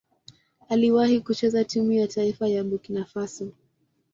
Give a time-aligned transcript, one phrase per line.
[0.69, 3.51] Aliwahi kucheza timu ya taifa ya Burkina Faso.